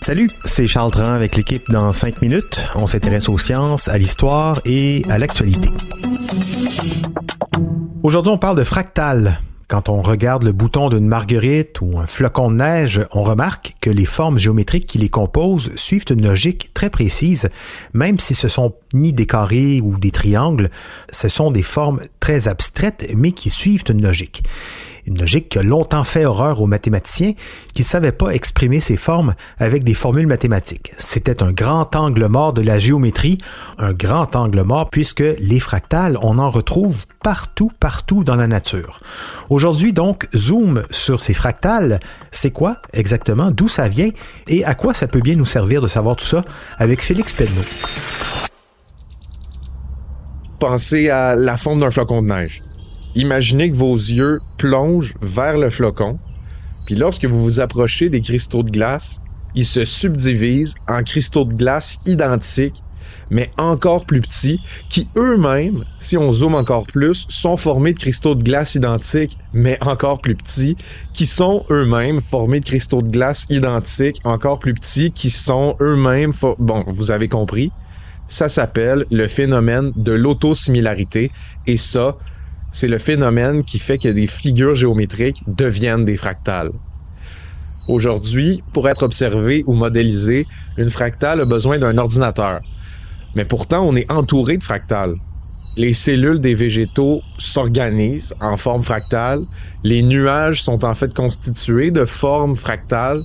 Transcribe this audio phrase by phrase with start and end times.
[0.00, 2.58] Salut, c'est Charles Tran avec l'équipe dans 5 minutes.
[2.74, 5.68] On s'intéresse aux sciences, à l'histoire et à l'actualité.
[8.02, 9.40] Aujourd'hui, on parle de fractal.
[9.68, 13.90] Quand on regarde le bouton d'une marguerite ou un flocon de neige, on remarque que
[13.90, 17.50] les formes géométriques qui les composent suivent une logique très précise,
[17.92, 20.70] même si ce sont ni des carrés ou des triangles,
[21.12, 24.42] ce sont des formes très abstraites mais qui suivent une logique.
[25.08, 27.32] Une logique qui a longtemps fait horreur aux mathématiciens
[27.72, 30.92] qui ne savaient pas exprimer ces formes avec des formules mathématiques.
[30.98, 33.38] C'était un grand angle mort de la géométrie,
[33.78, 39.00] un grand angle mort puisque les fractales, on en retrouve partout, partout dans la nature.
[39.48, 42.00] Aujourd'hui donc, zoom sur ces fractales.
[42.30, 44.10] C'est quoi exactement, d'où ça vient?
[44.46, 46.44] Et à quoi ça peut bien nous servir de savoir tout ça
[46.76, 47.62] avec Félix Pedneau?
[50.60, 52.62] Pensez à la forme d'un flocon de neige.
[53.18, 56.20] Imaginez que vos yeux plongent vers le flocon,
[56.84, 59.22] puis lorsque vous vous approchez des cristaux de glace,
[59.54, 62.84] ils se subdivisent en cristaux de glace identiques,
[63.28, 68.36] mais encore plus petits, qui eux-mêmes, si on zoome encore plus, sont formés de cristaux
[68.36, 70.76] de glace identiques, mais encore plus petits,
[71.12, 76.32] qui sont eux-mêmes formés de cristaux de glace identiques, encore plus petits, qui sont eux-mêmes...
[76.60, 77.72] Bon, vous avez compris.
[78.28, 81.32] Ça s'appelle le phénomène de l'autosimilarité,
[81.66, 82.14] et ça,
[82.70, 86.70] c'est le phénomène qui fait que des figures géométriques deviennent des fractales.
[87.86, 92.60] Aujourd'hui, pour être observé ou modélisé, une fractale a besoin d'un ordinateur.
[93.34, 95.14] Mais pourtant, on est entouré de fractales.
[95.76, 99.44] Les cellules des végétaux s'organisent en forme fractale.
[99.84, 103.22] Les nuages sont en fait constitués de formes fractales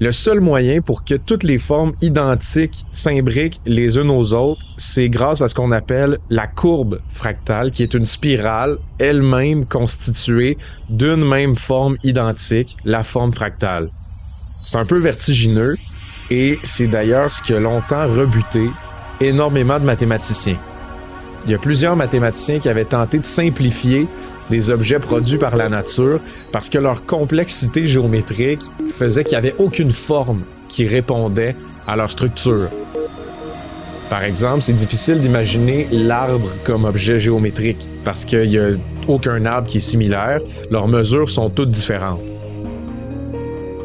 [0.00, 5.08] le seul moyen pour que toutes les formes identiques s'imbriquent les unes aux autres, c'est
[5.08, 11.24] grâce à ce qu'on appelle la courbe fractale, qui est une spirale elle-même constituée d'une
[11.24, 13.88] même forme identique, la forme fractale.
[14.66, 15.76] C'est un peu vertigineux
[16.30, 18.68] et c'est d'ailleurs ce qui a longtemps rebuté
[19.20, 20.58] énormément de mathématiciens.
[21.46, 24.06] Il y a plusieurs mathématiciens qui avaient tenté de simplifier
[24.50, 26.20] des objets produits par la nature
[26.52, 31.54] parce que leur complexité géométrique faisait qu'il n'y avait aucune forme qui répondait
[31.86, 32.68] à leur structure.
[34.08, 38.70] Par exemple, c'est difficile d'imaginer l'arbre comme objet géométrique parce qu'il n'y a
[39.08, 40.40] aucun arbre qui est similaire,
[40.70, 42.20] leurs mesures sont toutes différentes.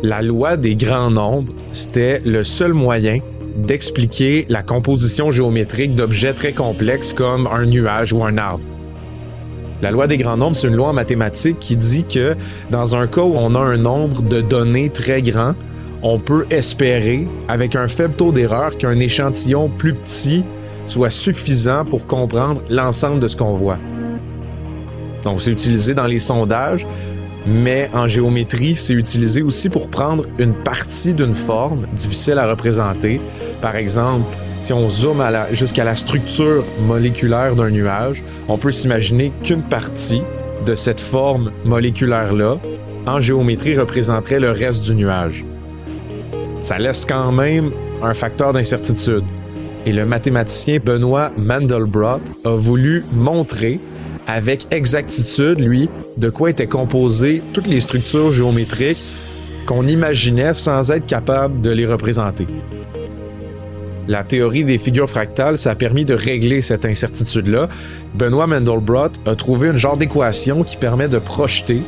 [0.02, 3.20] La loi des grands nombres, c'était le seul moyen
[3.66, 8.64] d'expliquer la composition géométrique d'objets très complexes comme un nuage ou un arbre.
[9.82, 12.36] La loi des grands nombres, c'est une loi en mathématiques qui dit que
[12.70, 15.54] dans un cas où on a un nombre de données très grand,
[16.02, 20.44] on peut espérer, avec un faible taux d'erreur, qu'un échantillon plus petit
[20.86, 23.78] soit suffisant pour comprendre l'ensemble de ce qu'on voit.
[25.24, 26.86] Donc, c'est utilisé dans les sondages,
[27.46, 33.22] mais en géométrie, c'est utilisé aussi pour prendre une partie d'une forme difficile à représenter.
[33.62, 39.64] Par exemple, si on zoome jusqu'à la structure moléculaire d'un nuage, on peut s'imaginer qu'une
[39.64, 40.22] partie
[40.66, 42.58] de cette forme moléculaire-là,
[43.06, 45.46] en géométrie, représenterait le reste du nuage.
[46.60, 49.24] Ça laisse quand même un facteur d'incertitude.
[49.86, 53.80] Et le mathématicien Benoît Mandelbrot a voulu montrer
[54.28, 59.04] avec exactitude, lui, de quoi étaient composées toutes les structures géométriques
[59.66, 62.48] qu'on imaginait sans être capable de les représenter.
[64.08, 67.70] La théorie des figures fractales, ça a permis de régler cette incertitude-là.
[68.16, 71.84] Benoît Mandelbrot a trouvé une genre d'équation qui permet de projeter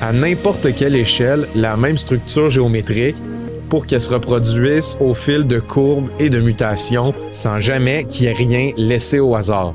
[0.00, 3.22] à n'importe quelle échelle la même structure géométrique
[3.68, 8.28] pour qu'elle se reproduise au fil de courbes et de mutations sans jamais qu'il y
[8.28, 9.74] ait rien laissé au hasard.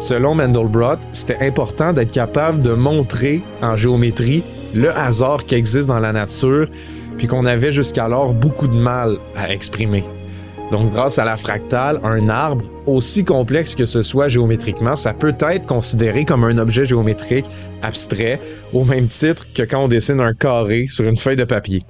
[0.00, 4.42] Selon Mandelbrot, c'était important d'être capable de montrer en géométrie
[4.74, 6.66] le hasard qui existe dans la nature,
[7.18, 10.02] puis qu'on avait jusqu'alors beaucoup de mal à exprimer.
[10.72, 15.36] Donc, grâce à la fractale, un arbre, aussi complexe que ce soit géométriquement, ça peut
[15.38, 17.46] être considéré comme un objet géométrique
[17.82, 18.40] abstrait,
[18.72, 21.84] au même titre que quand on dessine un carré sur une feuille de papier.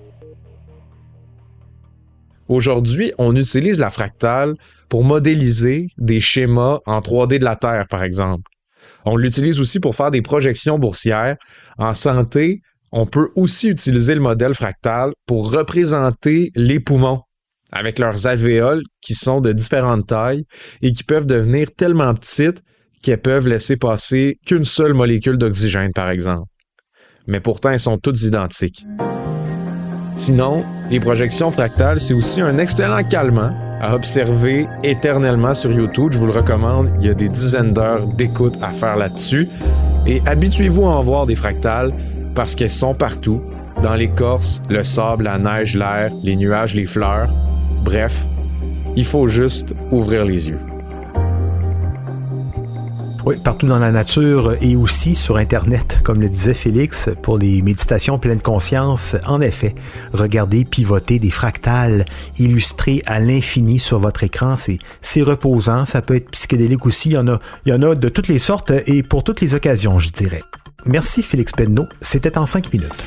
[2.50, 4.55] Aujourd'hui, on utilise la fractale
[4.88, 8.50] pour modéliser des schémas en 3D de la Terre, par exemple.
[9.05, 11.37] On l'utilise aussi pour faire des projections boursières.
[11.79, 12.61] En santé,
[12.93, 17.20] On peut aussi utiliser le modèle fractal pour représenter les poumons
[17.70, 20.43] avec leurs alvéoles qui sont de différentes tailles
[20.82, 22.62] et qui peuvent devenir tellement petites
[23.00, 26.49] qu'elles peuvent laisser passer qu'une seule molécule d'oxygène, par exemple.
[27.29, 28.85] Mais pourtant, elles sont toutes identiques.
[30.17, 36.13] Sinon, les projections fractales, c'est aussi un excellent calmant à observer éternellement sur YouTube.
[36.13, 36.91] Je vous le recommande.
[36.99, 39.49] Il y a des dizaines d'heures d'écoute à faire là-dessus.
[40.07, 41.93] Et habituez-vous à en voir des fractales
[42.35, 43.41] parce qu'elles sont partout.
[43.83, 47.33] Dans l'écorce, le sable, la neige, l'air, les nuages, les fleurs.
[47.83, 48.27] Bref,
[48.97, 50.61] il faut juste ouvrir les yeux.
[53.26, 57.61] Oui, partout dans la nature et aussi sur Internet, comme le disait Félix, pour les
[57.61, 59.14] méditations pleines conscience.
[59.26, 59.75] En effet,
[60.12, 62.06] regardez pivoter des fractales
[62.38, 67.12] illustrés à l'infini sur votre écran, c'est, c'est reposant, ça peut être psychédélique aussi, il
[67.12, 69.55] y, en a, il y en a de toutes les sortes et pour toutes les
[69.55, 70.43] occasions, je dirais.
[70.87, 73.05] Merci Félix Penneau, c'était en cinq minutes.